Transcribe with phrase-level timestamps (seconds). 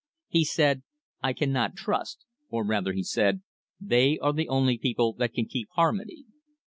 [0.29, 0.81] He said,
[1.21, 3.43] I cannot trust or rather, he said,
[3.79, 6.25] They are the only people that can keep harmony.